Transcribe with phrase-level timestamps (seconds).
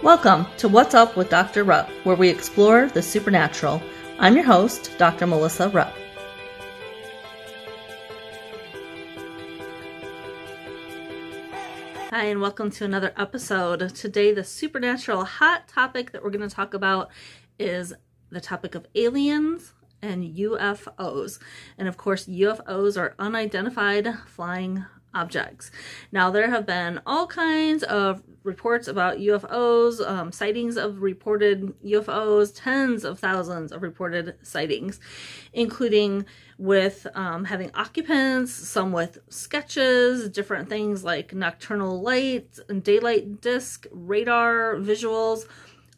[0.00, 1.64] Welcome to What's Up with Dr.
[1.64, 3.82] Rupp, where we explore the supernatural.
[4.20, 5.26] I'm your host, Dr.
[5.26, 5.92] Melissa Rupp.
[12.10, 13.92] Hi, and welcome to another episode.
[13.92, 17.10] Today, the supernatural hot topic that we're going to talk about
[17.58, 17.92] is
[18.30, 21.40] the topic of aliens and UFOs.
[21.76, 24.84] And of course, UFOs are unidentified flying
[25.18, 25.70] objects.
[26.12, 32.52] Now, there have been all kinds of reports about UFOs, um, sightings of reported UFOs,
[32.54, 35.00] tens of thousands of reported sightings,
[35.52, 36.24] including
[36.56, 44.76] with um, having occupants, some with sketches, different things like nocturnal light daylight disc, radar,
[44.76, 45.46] visuals,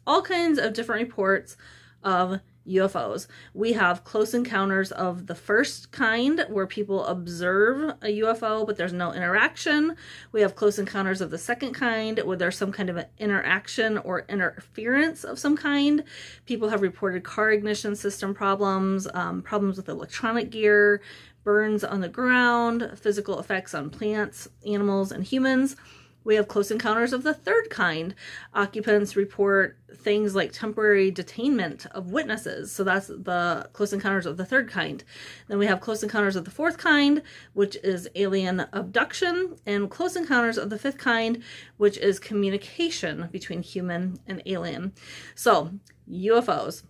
[0.05, 1.57] all kinds of different reports
[2.03, 3.27] of UFOs.
[3.53, 8.93] We have close encounters of the first kind where people observe a UFO but there's
[8.93, 9.95] no interaction.
[10.31, 13.97] We have close encounters of the second kind where there's some kind of an interaction
[13.99, 16.03] or interference of some kind.
[16.45, 21.01] People have reported car ignition system problems, um, problems with electronic gear,
[21.43, 25.75] burns on the ground, physical effects on plants, animals, and humans.
[26.23, 28.13] We have close encounters of the third kind.
[28.53, 32.71] Occupants report things like temporary detainment of witnesses.
[32.71, 35.03] So that's the close encounters of the third kind.
[35.47, 37.21] Then we have close encounters of the fourth kind,
[37.53, 41.41] which is alien abduction, and close encounters of the fifth kind,
[41.77, 44.93] which is communication between human and alien.
[45.35, 45.71] So,
[46.09, 46.83] UFOs.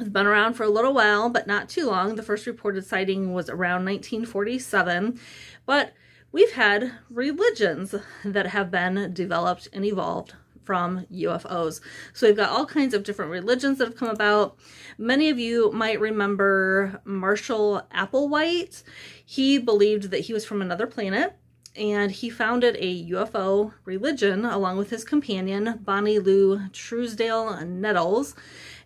[0.00, 2.14] It's been around for a little while, but not too long.
[2.14, 5.18] The first reported sighting was around 1947,
[5.66, 5.92] but
[6.32, 11.80] we've had religions that have been developed and evolved from UFOs.
[12.12, 14.58] So we've got all kinds of different religions that have come about.
[14.98, 18.82] Many of you might remember Marshall Applewhite.
[19.24, 21.36] He believed that he was from another planet
[21.74, 28.34] and he founded a UFO religion along with his companion, Bonnie Lou Truesdale Nettles.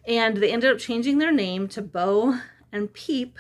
[0.07, 2.39] And they ended up changing their name to Bo
[2.71, 3.39] and Peep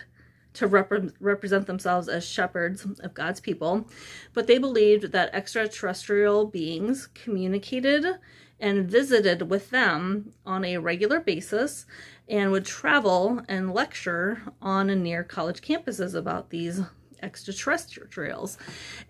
[0.54, 3.88] to rep- represent themselves as shepherds of God's people,
[4.32, 8.18] but they believed that extraterrestrial beings communicated
[8.60, 11.84] and visited with them on a regular basis
[12.28, 16.80] and would travel and lecture on and near college campuses about these
[17.22, 18.58] extraterrestrials.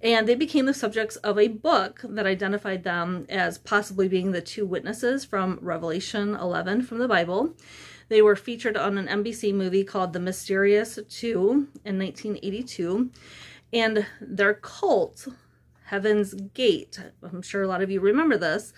[0.02, 4.40] And they became the subjects of a book that identified them as possibly being the
[4.40, 7.54] two witnesses from Revelation 11 from the Bible.
[8.08, 13.10] They were featured on an NBC movie called The Mysterious Two in 1982.
[13.72, 15.28] And their cult,
[15.84, 18.72] Heaven's Gate, I'm sure a lot of you remember this,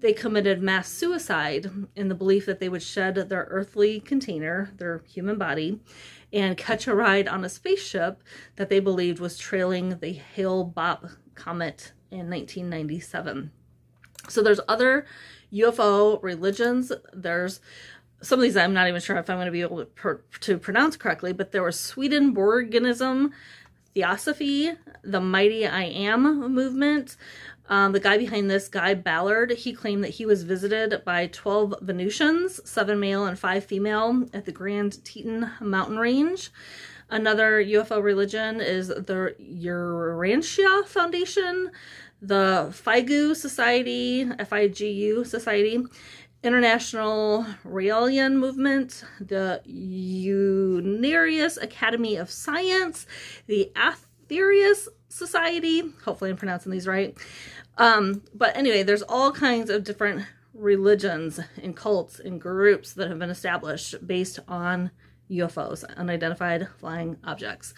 [0.00, 5.02] they committed mass suicide in the belief that they would shed their earthly container, their
[5.06, 5.80] human body,
[6.32, 8.22] and catch a ride on a spaceship
[8.56, 13.50] that they believed was trailing the Hale Bopp comet in 1997.
[14.28, 15.06] So there's other
[15.52, 16.92] UFO religions.
[17.12, 17.60] There's
[18.22, 20.58] some of these I'm not even sure if I'm going to be able to, to
[20.58, 23.32] pronounce correctly, but there was Swedenborgianism,
[23.94, 24.72] Theosophy,
[25.02, 27.16] the Mighty I Am movement.
[27.68, 31.76] Um, the guy behind this, Guy Ballard, he claimed that he was visited by 12
[31.82, 36.50] Venusians, seven male and five female, at the Grand Teton mountain range.
[37.08, 41.70] Another UFO religion is the Urantia Foundation,
[42.20, 45.84] the FIGU Society, F-I-G-U Society,
[46.42, 53.06] International Raelian Movement, the Unarius Academy of Science,
[53.46, 55.82] the Aetherius Society.
[56.04, 57.16] Hopefully, I'm pronouncing these right.
[57.76, 60.24] Um, but anyway, there's all kinds of different
[60.54, 64.90] religions and cults and groups that have been established based on
[65.30, 67.74] UFOs, unidentified flying objects.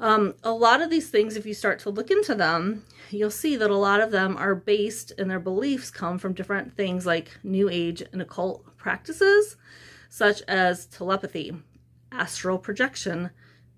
[0.00, 3.56] Um, a lot of these things, if you start to look into them, you'll see
[3.56, 7.36] that a lot of them are based and their beliefs come from different things like
[7.42, 9.56] New Age and occult practices,
[10.08, 11.52] such as telepathy,
[12.12, 13.30] astral projection,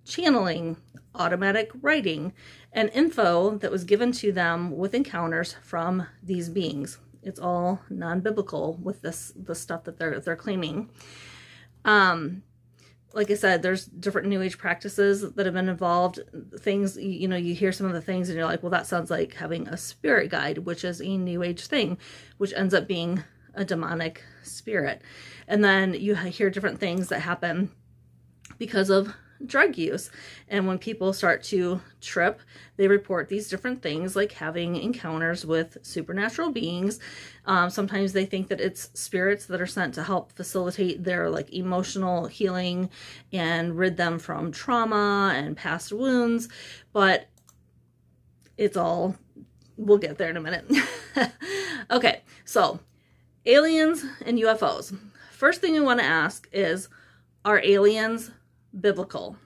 [0.04, 0.76] channeling,
[1.14, 2.32] automatic writing,
[2.72, 6.98] and info that was given to them with encounters from these beings.
[7.22, 10.90] It's all non-biblical with this the stuff that they're they're claiming.
[11.84, 12.42] Um,
[13.12, 16.20] like I said, there's different new age practices that have been involved.
[16.58, 19.10] Things, you know, you hear some of the things and you're like, well, that sounds
[19.10, 21.98] like having a spirit guide, which is a new age thing,
[22.38, 23.24] which ends up being
[23.54, 25.02] a demonic spirit.
[25.48, 27.70] And then you hear different things that happen
[28.58, 29.14] because of
[29.46, 30.10] drug use.
[30.48, 32.40] And when people start to trip,
[32.76, 36.98] they report these different things like having encounters with supernatural beings.
[37.46, 41.52] Um, sometimes they think that it's spirits that are sent to help facilitate their like
[41.52, 42.90] emotional healing
[43.32, 46.48] and rid them from trauma and past wounds.
[46.92, 47.28] But
[48.56, 49.16] it's all,
[49.76, 50.70] we'll get there in a minute.
[51.90, 52.80] okay, so
[53.46, 54.96] aliens and UFOs.
[55.30, 56.88] First thing we want to ask is
[57.44, 58.30] are aliens
[58.78, 59.36] biblical?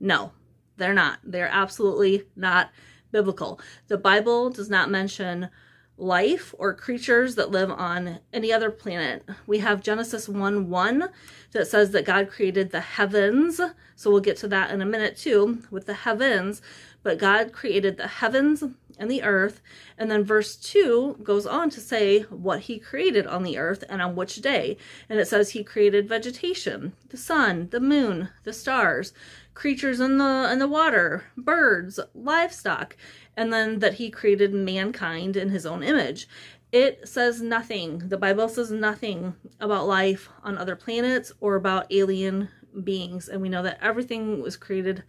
[0.00, 0.32] No,
[0.76, 1.20] they're not.
[1.24, 2.70] They're absolutely not
[3.10, 3.60] biblical.
[3.88, 5.48] The Bible does not mention
[5.96, 9.24] life or creatures that live on any other planet.
[9.46, 11.08] We have Genesis 1 1
[11.52, 13.60] that says that God created the heavens.
[13.94, 16.62] So we'll get to that in a minute too with the heavens.
[17.02, 18.62] But God created the heavens
[18.98, 19.60] and the earth.
[19.98, 24.00] And then verse 2 goes on to say what he created on the earth and
[24.00, 24.76] on which day.
[25.08, 29.12] And it says he created vegetation, the sun, the moon, the stars,
[29.54, 32.96] creatures in the in the water, birds, livestock,
[33.36, 36.28] and then that he created mankind in his own image.
[36.70, 38.08] It says nothing.
[38.08, 42.48] The Bible says nothing about life on other planets or about alien
[42.82, 43.28] beings.
[43.28, 45.02] And we know that everything was created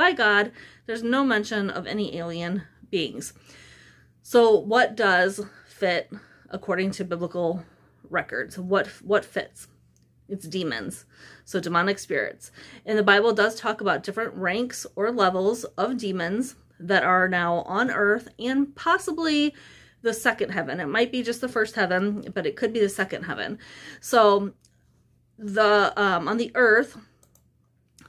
[0.00, 0.50] by God.
[0.86, 3.34] There's no mention of any alien beings.
[4.22, 6.10] So what does fit
[6.48, 7.62] according to biblical
[8.08, 8.58] records?
[8.58, 9.68] What what fits?
[10.26, 11.04] It's demons.
[11.44, 12.50] So demonic spirits.
[12.86, 17.56] And the Bible does talk about different ranks or levels of demons that are now
[17.66, 19.54] on earth and possibly
[20.00, 20.80] the second heaven.
[20.80, 23.58] It might be just the first heaven, but it could be the second heaven.
[24.00, 24.54] So
[25.36, 26.96] the um, on the earth,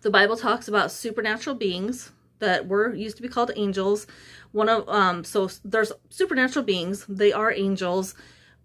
[0.02, 4.08] the Bible talks about supernatural beings that were used to be called angels.
[4.52, 8.16] One of um so there's supernatural beings, they are angels,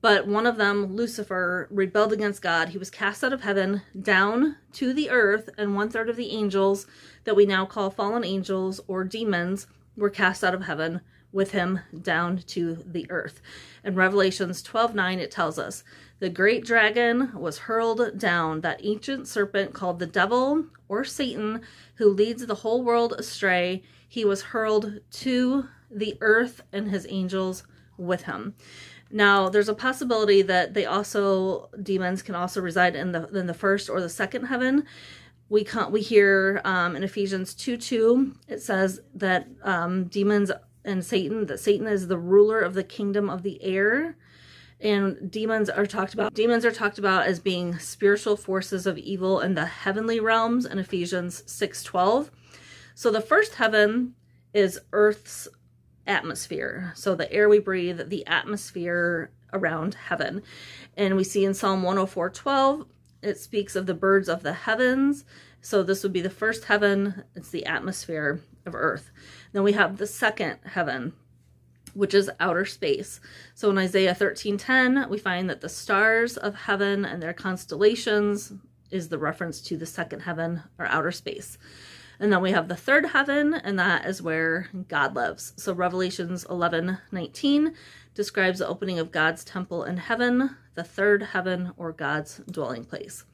[0.01, 2.71] but one of them, Lucifer, rebelled against God.
[2.71, 6.31] He was cast out of heaven down to the earth, and one third of the
[6.31, 6.87] angels
[7.25, 9.67] that we now call fallen angels or demons
[9.97, 11.01] were cast out of heaven
[11.33, 13.41] with him down to the earth.
[13.85, 15.85] In Revelations 12 9, it tells us
[16.19, 21.61] the great dragon was hurled down, that ancient serpent called the devil or Satan,
[21.97, 23.83] who leads the whole world astray.
[24.09, 27.65] He was hurled to the earth and his angels
[27.99, 28.55] with him.
[29.11, 33.55] Now, there's a possibility that they also demons can also reside in the in the
[33.55, 34.85] first or the second heaven.
[35.49, 35.93] We can't.
[35.93, 40.51] we hear um, in Ephesians two two it says that um, demons
[40.85, 44.17] and Satan that Satan is the ruler of the kingdom of the air
[44.81, 49.41] and demons are talked about demons are talked about as being spiritual forces of evil
[49.41, 52.31] in the heavenly realms in ephesians 6.12
[52.95, 54.15] so the first heaven
[54.55, 55.49] is earth's
[56.07, 56.93] atmosphere.
[56.95, 60.43] So the air we breathe the atmosphere around heaven.
[60.97, 62.87] And we see in psalm 104.12
[63.23, 65.25] it speaks of the birds of the heavens.
[65.61, 67.25] So this would be the first heaven.
[67.35, 69.11] It's the atmosphere of earth.
[69.53, 71.13] Then we have the second heaven
[71.97, 73.21] which is outer space.
[73.55, 78.53] So in Isaiah 13:10, we find that the stars of heaven and their constellations
[78.91, 81.59] is the reference to the second heaven or outer space.
[82.21, 85.53] And then we have the third heaven, and that is where God lives.
[85.57, 87.75] So Revelations 11 19
[88.15, 93.25] describes the opening of God's temple in heaven, the third heaven, or God's dwelling place.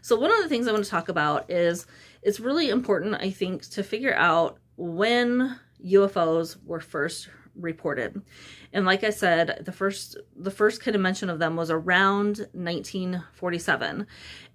[0.00, 1.86] So, one of the things I want to talk about is
[2.22, 7.28] it's really important, I think, to figure out when UFOs were first
[7.58, 8.22] reported.
[8.72, 12.48] And like I said, the first the first kind of mention of them was around
[12.52, 14.06] 1947.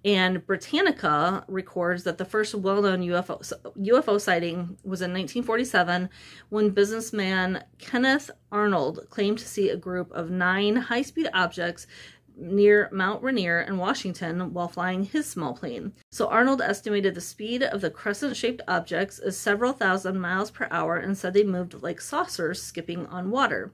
[0.04, 3.40] And Britannica records that the first well-known UFO
[3.78, 6.10] UFO sighting was in 1947
[6.50, 11.86] when businessman Kenneth Arnold claimed to see a group of 9 high-speed objects
[12.36, 15.92] near Mount Rainier in Washington while flying his small plane.
[16.10, 20.68] So Arnold estimated the speed of the crescent shaped objects as several thousand miles per
[20.70, 23.72] hour and said they moved like saucers skipping on water.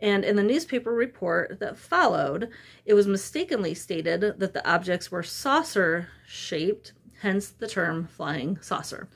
[0.00, 2.50] And in the newspaper report that followed,
[2.84, 9.08] it was mistakenly stated that the objects were saucer shaped, hence the term flying saucer.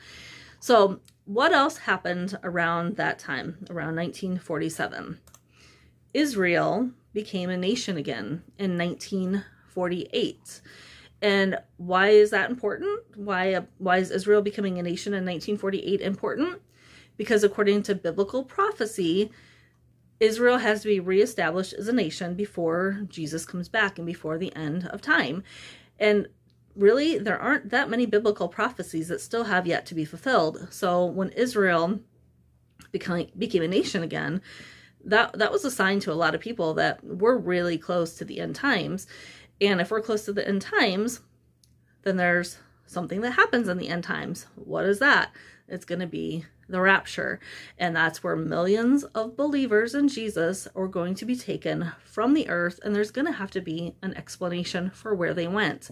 [0.59, 5.19] So, what else happened around that time, around 1947?
[6.13, 10.61] Israel became a nation again in 1948.
[11.23, 13.01] And why is that important?
[13.17, 16.63] Why uh, why is Israel becoming a nation in 1948 important?
[17.17, 19.31] Because according to biblical prophecy,
[20.19, 24.55] Israel has to be reestablished as a nation before Jesus comes back and before the
[24.57, 25.43] end of time.
[25.99, 26.29] And
[26.75, 30.69] really, there aren't that many biblical prophecies that still have yet to be fulfilled.
[30.71, 32.01] So when Israel
[32.93, 34.41] became, became a nation again,
[35.05, 38.25] that that was a sign to a lot of people that we're really close to
[38.25, 39.07] the end times.
[39.61, 41.21] And if we're close to the end times,
[42.03, 44.47] then there's something that happens in the end times.
[44.57, 45.33] What is that?
[45.69, 47.41] It's going to be the rapture.
[47.79, 52.49] And that's where millions of believers in Jesus are going to be taken from the
[52.49, 55.91] earth, and there's going to have to be an explanation for where they went.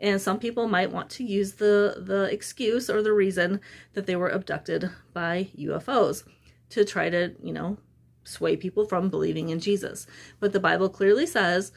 [0.00, 3.60] And some people might want to use the, the excuse or the reason
[3.94, 6.24] that they were abducted by UFOs
[6.70, 7.78] to try to, you know,
[8.24, 10.06] sway people from believing in Jesus.
[10.40, 11.72] But the Bible clearly says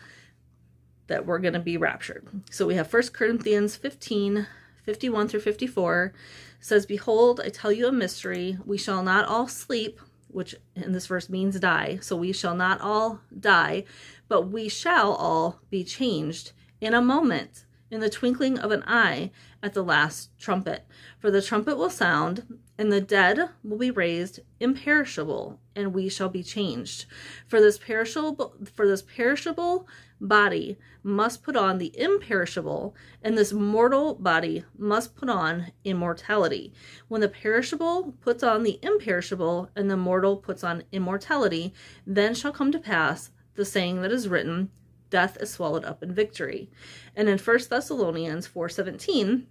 [1.07, 2.27] that we're going to be raptured.
[2.51, 4.47] So we have 1 Corinthians 15
[4.87, 6.13] 51 through 54
[6.61, 8.57] says, Behold, I tell you a mystery.
[8.65, 9.99] We shall not all sleep,
[10.29, 11.99] which in this verse means die.
[12.01, 13.83] So we shall not all die,
[14.29, 19.31] but we shall all be changed in a moment, in the twinkling of an eye,
[19.61, 20.85] at the last trumpet.
[21.19, 26.29] For the trumpet will sound, and the dead will be raised imperishable, and we shall
[26.29, 27.05] be changed.
[27.47, 29.87] For this perishable for this perishable
[30.21, 36.73] body must put on the imperishable, and this mortal body must put on immortality.
[37.07, 41.73] When the perishable puts on the imperishable, and the mortal puts on immortality,
[42.05, 44.69] then shall come to pass the saying that is written,
[45.09, 46.69] death is swallowed up in victory.
[47.15, 49.47] And in 1 Thessalonians 4:17,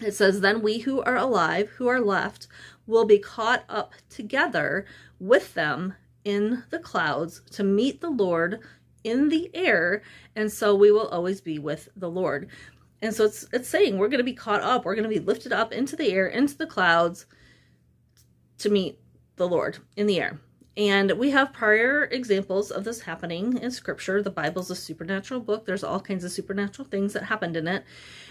[0.00, 2.48] it says, Then we who are alive, who are left,
[2.86, 4.86] will be caught up together
[5.18, 8.60] with them in the clouds to meet the Lord
[9.04, 10.02] in the air,
[10.36, 12.48] and so we will always be with the Lord.
[13.00, 15.24] And so it's it's saying we're going to be caught up, we're going to be
[15.24, 17.26] lifted up into the air, into the clouds
[18.58, 18.98] to meet
[19.36, 20.40] the Lord in the air.
[20.76, 24.22] And we have prior examples of this happening in scripture.
[24.22, 25.66] The Bible's a supernatural book.
[25.66, 27.84] There's all kinds of supernatural things that happened in it.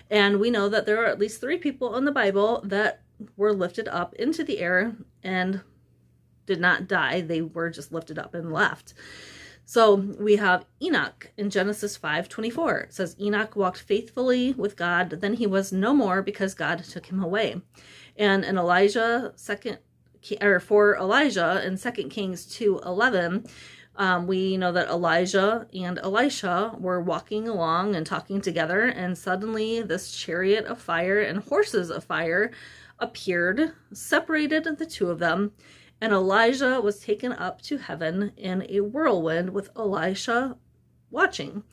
[0.10, 3.02] And we know that there are at least three people in the Bible that
[3.36, 5.62] were lifted up into the air and
[6.46, 7.22] did not die.
[7.22, 8.94] They were just lifted up and left.
[9.66, 12.84] So we have Enoch in Genesis 5:24.
[12.84, 17.08] It says Enoch walked faithfully with God, then he was no more because God took
[17.08, 17.62] him away.
[18.16, 19.80] And in Elijah second
[20.42, 23.46] or for Elijah in 2 Kings 2:11,
[23.98, 29.82] um, we know that Elijah and Elisha were walking along and talking together, and suddenly
[29.82, 32.52] this chariot of fire and horses of fire
[33.00, 35.52] appeared, separated the two of them,
[36.00, 40.58] and Elijah was taken up to heaven in a whirlwind with Elisha
[41.10, 41.64] watching.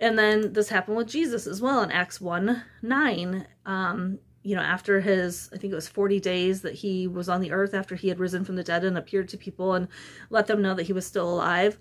[0.00, 3.46] And then this happened with Jesus as well in Acts 1 9.
[3.66, 7.42] Um, you know, after his, I think it was 40 days that he was on
[7.42, 9.88] the earth after he had risen from the dead and appeared to people and
[10.30, 11.78] let them know that he was still alive.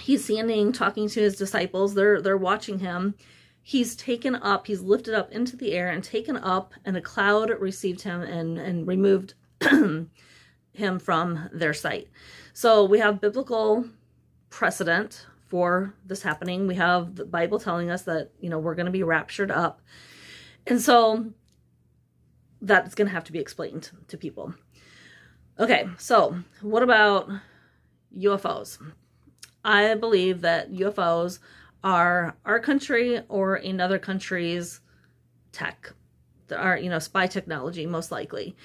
[0.00, 1.94] He's standing talking to his disciples.
[1.94, 3.14] They're they're watching him.
[3.62, 7.50] He's taken up, he's lifted up into the air and taken up, and a cloud
[7.60, 12.08] received him and, and removed him from their sight.
[12.54, 13.88] So we have biblical
[14.50, 16.66] precedent for this happening.
[16.66, 19.80] We have the Bible telling us that, you know, we're going to be raptured up.
[20.66, 21.32] And so
[22.60, 24.54] that's going to have to be explained to people.
[25.58, 27.30] Okay, so what about
[28.16, 28.78] UFOs?
[29.64, 31.38] I believe that UFOs
[31.82, 34.80] are our country or another country's
[35.52, 35.92] tech,
[36.54, 38.56] our, you know, spy technology, most likely.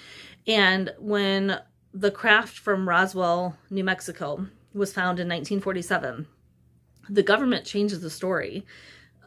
[0.47, 1.59] And when
[1.93, 6.27] the craft from Roswell, New Mexico was found in 1947,
[7.09, 8.65] the government changes the story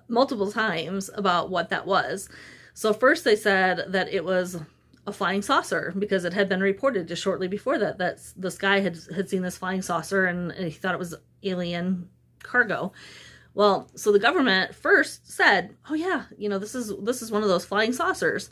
[0.08, 2.28] multiple times about what that was.
[2.74, 4.58] So first they said that it was
[5.06, 8.80] a flying saucer because it had been reported just shortly before that that this guy
[8.80, 12.08] had had seen this flying saucer and he thought it was alien
[12.42, 12.92] cargo.
[13.54, 17.42] Well, so the government first said, "Oh yeah, you know, this is this is one
[17.42, 18.50] of those flying saucers."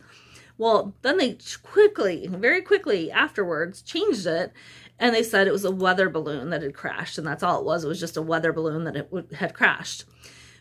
[0.59, 4.52] Well, then they quickly, very quickly afterwards changed it
[4.99, 7.64] and they said it was a weather balloon that had crashed and that's all it
[7.64, 7.85] was.
[7.85, 10.05] It was just a weather balloon that it had crashed.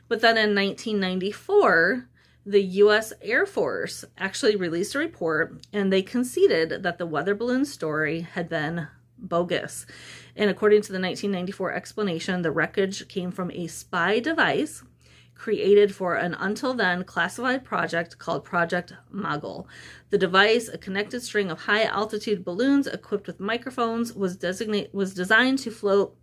[0.08, 2.08] But then in 1994,
[2.46, 3.14] the U.S.
[3.22, 8.50] Air Force actually released a report and they conceded that the weather balloon story had
[8.50, 9.86] been bogus.
[10.36, 14.84] And according to the 1994 explanation, the wreckage came from a spy device
[15.42, 19.68] created for an until then classified project called Project Mogul.
[20.12, 25.16] The device, a connected string of high altitude balloons equipped with microphones, was designate was
[25.16, 26.16] designed to float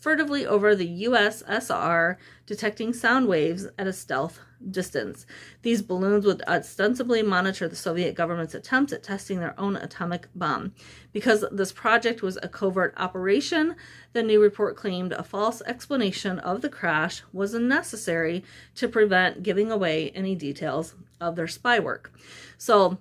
[0.00, 2.16] furtively over the USSR,
[2.46, 4.40] detecting sound waves at a stealth
[4.70, 5.26] distance.
[5.62, 10.74] These balloons would ostensibly monitor the Soviet government's attempts at testing their own atomic bomb.
[11.12, 13.76] Because this project was a covert operation,
[14.12, 19.70] the new report claimed a false explanation of the crash was necessary to prevent giving
[19.70, 22.12] away any details of their spy work.
[22.58, 22.98] So,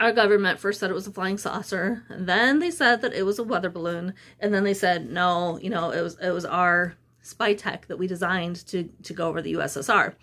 [0.00, 3.38] our government first said it was a flying saucer, then they said that it was
[3.38, 6.94] a weather balloon, and then they said no, you know, it was it was our
[7.22, 10.14] spy tech that we designed to to go over the USSR.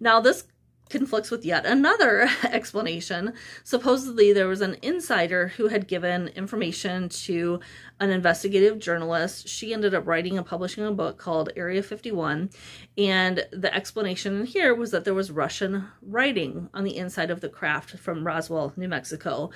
[0.00, 0.44] Now this
[0.88, 3.32] conflicts with yet another explanation.
[3.64, 7.60] Supposedly, there was an insider who had given information to
[8.00, 9.48] an investigative journalist.
[9.48, 12.50] She ended up writing and publishing a book called Area 51.
[12.98, 17.48] And the explanation here was that there was Russian writing on the inside of the
[17.48, 19.50] craft from Roswell, New Mexico.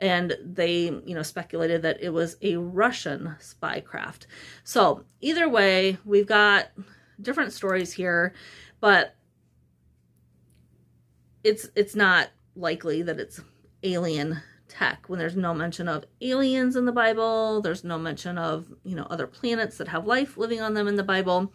[0.00, 4.26] And they, you know, speculated that it was a Russian spy craft.
[4.64, 6.70] So, either way, we've got
[7.20, 8.34] different stories here,
[8.80, 9.14] but
[11.44, 13.40] it's it's not likely that it's
[13.82, 17.60] alien tech when there's no mention of aliens in the Bible.
[17.60, 20.96] There's no mention of, you know, other planets that have life living on them in
[20.96, 21.52] the Bible.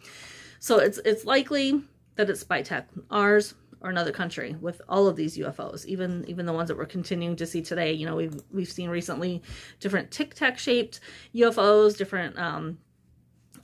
[0.60, 1.82] So it's it's likely
[2.16, 6.46] that it's spy tech, ours or another country with all of these UFOs, even even
[6.46, 7.92] the ones that we're continuing to see today.
[7.92, 9.42] You know, we've we've seen recently
[9.80, 11.00] different tic tac shaped
[11.34, 12.78] UFOs, different um,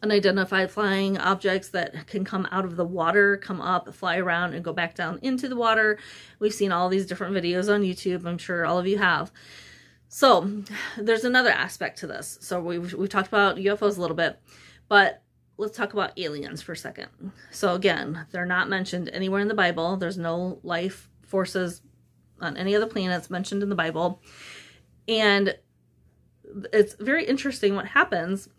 [0.04, 4.62] unidentified flying objects that can come out of the water, come up, fly around, and
[4.62, 5.98] go back down into the water.
[6.38, 8.26] We've seen all these different videos on YouTube.
[8.26, 9.32] I'm sure all of you have.
[10.08, 10.62] So
[10.98, 12.38] there's another aspect to this.
[12.42, 14.38] So we've, we've talked about UFOs a little bit,
[14.88, 15.22] but
[15.56, 17.08] let's talk about aliens for a second.
[17.50, 19.96] So again, they're not mentioned anywhere in the Bible.
[19.96, 21.80] There's no life forces
[22.42, 24.20] on any of the planets mentioned in the Bible.
[25.08, 25.56] And
[26.74, 28.50] it's very interesting what happens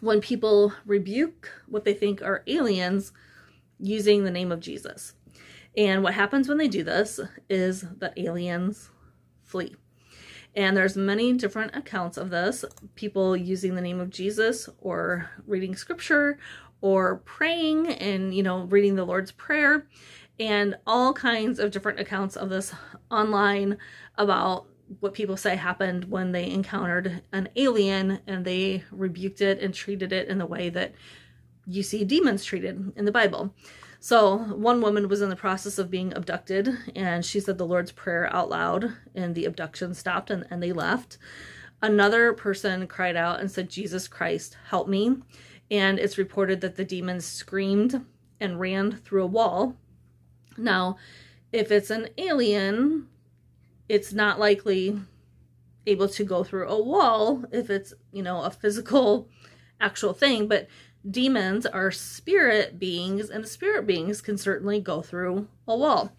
[0.00, 3.12] when people rebuke what they think are aliens
[3.78, 5.14] using the name of Jesus.
[5.76, 8.90] And what happens when they do this is that aliens
[9.42, 9.74] flee.
[10.54, 12.64] And there's many different accounts of this.
[12.94, 16.38] People using the name of Jesus or reading scripture
[16.80, 19.88] or praying and, you know, reading the Lord's Prayer
[20.38, 22.72] and all kinds of different accounts of this
[23.10, 23.78] online
[24.16, 24.66] about
[25.00, 30.12] what people say happened when they encountered an alien and they rebuked it and treated
[30.12, 30.92] it in the way that
[31.66, 33.54] you see demons treated in the Bible.
[34.00, 37.92] So, one woman was in the process of being abducted and she said the Lord's
[37.92, 41.16] Prayer out loud, and the abduction stopped and, and they left.
[41.80, 45.16] Another person cried out and said, Jesus Christ, help me.
[45.70, 48.04] And it's reported that the demons screamed
[48.40, 49.76] and ran through a wall.
[50.56, 50.96] Now,
[51.52, 53.08] if it's an alien,
[53.88, 54.98] it's not likely
[55.86, 59.28] able to go through a wall if it's, you know, a physical
[59.80, 60.66] actual thing, but
[61.10, 66.16] demons are spirit beings and spirit beings can certainly go through a wall.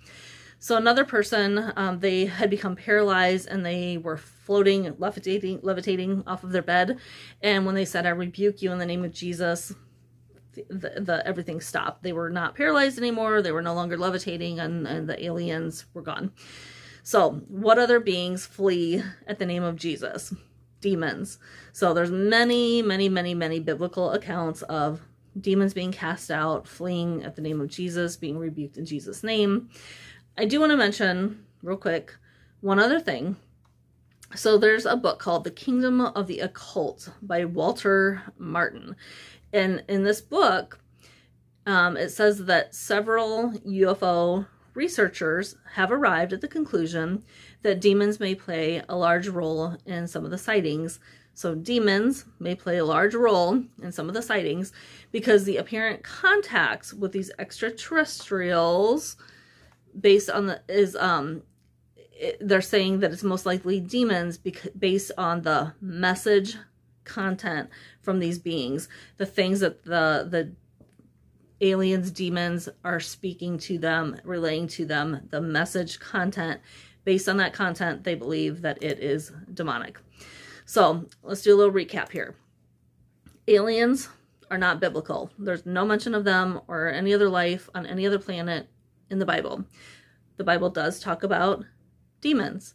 [0.60, 6.44] So another person, um, they had become paralyzed and they were floating, levitating, levitating off
[6.44, 7.00] of their bed.
[7.42, 9.74] And when they said, "I rebuke you in the name of Jesus,"
[10.54, 12.04] the, the everything stopped.
[12.04, 13.42] They were not paralyzed anymore.
[13.42, 16.32] They were no longer levitating, and, and the aliens were gone.
[17.06, 20.34] So, what other beings flee at the name of Jesus?
[20.82, 21.38] Demons.
[21.72, 25.02] So, there's many, many, many, many biblical accounts of
[25.40, 29.70] demons being cast out, fleeing at the name of Jesus, being rebuked in Jesus' name.
[30.36, 32.16] I do want to mention, real quick,
[32.62, 33.38] one other thing.
[34.34, 38.96] So, there's a book called The Kingdom of the Occult by Walter Martin.
[39.54, 40.80] And in this book,
[41.68, 47.24] um, it says that several UFO researchers have arrived at the conclusion
[47.62, 51.00] that demons may play a large role in some of the sightings.
[51.34, 54.72] So, demons may play a large role in some of the sightings
[55.12, 59.18] because the apparent contacts with these extraterrestrials,
[60.00, 61.44] based on the, is, um,
[62.40, 66.56] they're saying that it's most likely demons because, based on the message
[67.04, 67.70] content
[68.02, 70.52] from these beings, the things that the, the
[71.62, 76.62] aliens, demons are speaking to them, relaying to them the message content.
[77.04, 80.00] Based on that content, they believe that it is demonic.
[80.66, 82.36] So let's do a little recap here.
[83.48, 84.10] Aliens
[84.50, 85.32] are not biblical.
[85.38, 88.68] There's no mention of them or any other life on any other planet
[89.10, 89.66] in the Bible.
[90.38, 91.64] The Bible does talk about
[92.22, 92.74] demons.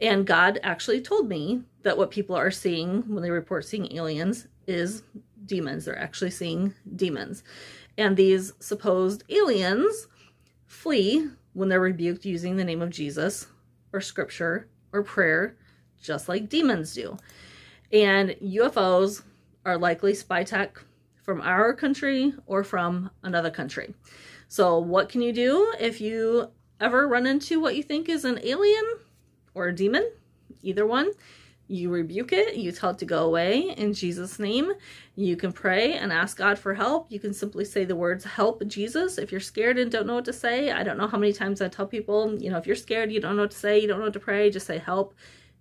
[0.00, 4.46] And God actually told me that what people are seeing when they report seeing aliens
[4.66, 5.02] is
[5.46, 5.84] demons.
[5.84, 7.42] They're actually seeing demons.
[7.98, 10.08] And these supposed aliens
[10.66, 13.46] flee when they're rebuked using the name of Jesus
[13.92, 15.56] or scripture or prayer,
[16.00, 17.16] just like demons do.
[17.92, 19.22] And UFOs
[19.64, 20.80] are likely spy tech
[21.22, 23.94] from our country or from another country.
[24.48, 26.50] So, what can you do if you
[26.80, 28.84] ever run into what you think is an alien
[29.54, 30.10] or a demon?
[30.62, 31.12] Either one
[31.70, 34.72] you rebuke it, you tell it to go away in Jesus' name.
[35.14, 37.06] You can pray and ask God for help.
[37.12, 39.18] You can simply say the words, Help Jesus.
[39.18, 41.62] If you're scared and don't know what to say, I don't know how many times
[41.62, 43.86] I tell people, you know, if you're scared, you don't know what to say, you
[43.86, 45.14] don't know what to pray, just say, Help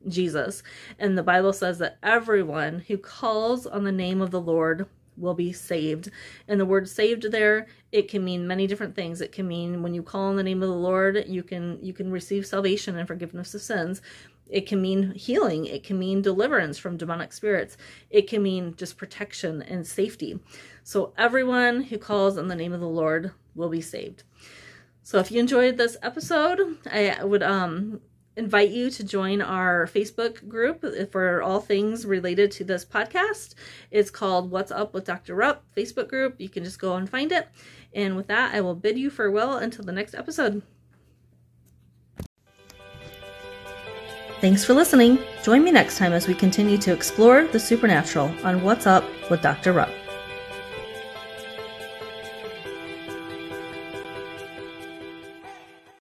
[0.08, 0.64] Jesus.
[0.98, 5.34] And the Bible says that everyone who calls on the name of the Lord will
[5.34, 6.10] be saved.
[6.48, 9.22] And the word saved there, it can mean many different things.
[9.22, 11.94] It can mean when you call on the name of the Lord, you can you
[11.94, 14.02] can receive salvation and forgiveness of sins.
[14.50, 15.66] It can mean healing.
[15.66, 17.78] It can mean deliverance from demonic spirits.
[18.10, 20.40] It can mean just protection and safety.
[20.84, 24.24] So everyone who calls on the name of the Lord will be saved.
[25.04, 28.02] So if you enjoyed this episode, I would um,
[28.36, 33.54] invite you to join our Facebook group for all things related to this podcast.
[33.92, 35.36] It's called What's Up with Dr.
[35.36, 36.36] Rupp Facebook group.
[36.38, 37.48] You can just go and find it.
[37.94, 40.62] And with that, I will bid you farewell until the next episode.
[44.42, 45.20] Thanks for listening.
[45.44, 49.42] Join me next time as we continue to explore the supernatural on What's Up with
[49.42, 49.74] Dr.
[49.74, 49.99] Rupp.